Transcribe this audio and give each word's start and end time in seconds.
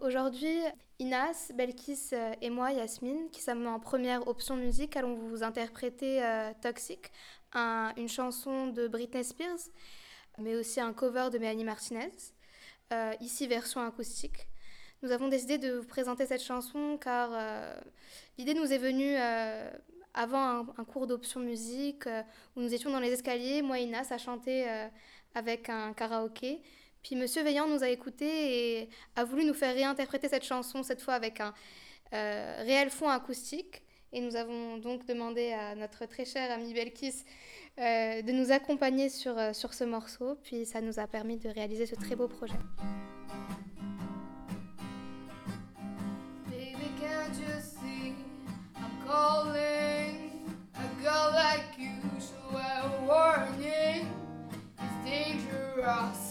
Aujourd'hui, 0.00 0.58
Inas, 0.98 1.50
Belkis 1.54 2.10
euh, 2.12 2.34
et 2.42 2.50
moi, 2.50 2.72
Yasmine, 2.72 3.30
qui 3.30 3.40
sommes 3.40 3.66
en 3.66 3.80
première 3.80 4.26
option 4.28 4.56
musique, 4.56 4.96
allons 4.96 5.14
vous 5.14 5.42
interpréter 5.42 6.22
euh, 6.22 6.52
Toxic, 6.60 7.10
une 7.54 8.08
chanson 8.08 8.66
de 8.66 8.88
Britney 8.88 9.24
Spears, 9.24 9.70
mais 10.38 10.56
aussi 10.56 10.80
un 10.80 10.92
cover 10.92 11.28
de 11.32 11.38
Mélanie 11.38 11.64
Martinez, 11.64 12.10
euh, 12.92 13.14
ici 13.20 13.46
version 13.46 13.80
acoustique. 13.80 14.48
Nous 15.02 15.10
avons 15.10 15.28
décidé 15.28 15.58
de 15.58 15.72
vous 15.72 15.86
présenter 15.86 16.26
cette 16.26 16.42
chanson 16.42 16.98
car 17.00 17.30
l'idée 18.38 18.54
nous 18.54 18.72
est 18.72 18.78
venue 18.78 19.16
avant 20.14 20.66
un, 20.78 20.84
cours 20.84 21.08
d'option 21.08 21.40
musique 21.40 22.06
où 22.54 22.60
nous 22.60 22.72
étions 22.72 22.90
dans 22.90 23.00
les 23.00 23.12
escaliers, 23.12 23.62
moi 23.62 23.80
et 23.80 23.82
Inas, 23.82 24.08
à 24.10 24.18
chanter 24.18 24.64
avec 25.34 25.68
un 25.68 25.92
karaoké. 25.92 26.62
Puis 27.02 27.16
Monsieur 27.16 27.42
Veillant 27.42 27.66
nous 27.66 27.82
a 27.82 27.88
écoutés 27.88 28.80
et 28.80 28.88
a 29.16 29.24
voulu 29.24 29.44
nous 29.44 29.54
faire 29.54 29.74
réinterpréter 29.74 30.28
cette 30.28 30.44
chanson, 30.44 30.82
cette 30.82 31.00
fois 31.00 31.14
avec 31.14 31.40
un 31.40 31.52
euh, 32.12 32.56
réel 32.58 32.90
fond 32.90 33.08
acoustique. 33.08 33.82
Et 34.12 34.20
nous 34.20 34.36
avons 34.36 34.76
donc 34.76 35.06
demandé 35.06 35.52
à 35.52 35.74
notre 35.74 36.06
très 36.06 36.24
cher 36.24 36.50
ami 36.50 36.74
Belkis 36.74 37.24
euh, 37.78 38.22
de 38.22 38.32
nous 38.32 38.52
accompagner 38.52 39.08
sur, 39.08 39.36
euh, 39.38 39.52
sur 39.52 39.72
ce 39.74 39.84
morceau. 39.84 40.36
Puis 40.44 40.66
ça 40.66 40.80
nous 40.80 40.98
a 40.98 41.06
permis 41.06 41.38
de 41.38 41.48
réaliser 41.48 41.86
ce 41.86 41.94
très 41.94 42.16
beau 42.16 42.28
projet. 42.28 42.54
Calling 49.06 50.56
a 50.74 51.02
girl 51.02 51.32
like 51.32 51.76
you 51.76 51.92
warning. 53.06 54.08
It's 54.78 55.04
dangerous. 55.04 56.21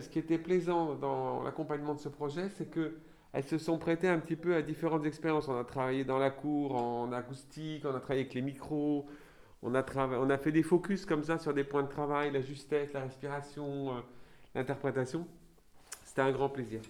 Ce 0.00 0.08
qui 0.08 0.18
était 0.18 0.38
plaisant 0.38 0.94
dans 0.94 1.42
l'accompagnement 1.42 1.94
de 1.94 2.00
ce 2.00 2.08
projet, 2.08 2.48
c'est 2.50 2.70
qu'elles 2.70 3.44
se 3.44 3.58
sont 3.58 3.78
prêtées 3.78 4.08
un 4.08 4.18
petit 4.18 4.36
peu 4.36 4.54
à 4.54 4.62
différentes 4.62 5.06
expériences. 5.06 5.48
On 5.48 5.58
a 5.58 5.64
travaillé 5.64 6.04
dans 6.04 6.18
la 6.18 6.30
cour, 6.30 6.74
en 6.76 7.12
acoustique, 7.12 7.84
on 7.84 7.94
a 7.94 8.00
travaillé 8.00 8.22
avec 8.22 8.34
les 8.34 8.42
micros, 8.42 9.06
on 9.62 9.74
a, 9.74 10.38
fait 10.38 10.52
des 10.52 10.62
focus 10.62 11.06
comme 11.06 11.24
ça 11.24 11.38
sur 11.38 11.54
des 11.54 11.64
points 11.64 11.82
de 11.82 11.88
travail, 11.88 12.30
la 12.30 12.42
justesse, 12.42 12.92
la 12.92 13.00
respiration, 13.00 13.96
euh, 13.96 14.00
l'interprétation. 14.54 15.26
C'était 16.04 16.20
un 16.20 16.32
grand 16.32 16.50
plaisir. 16.50 16.80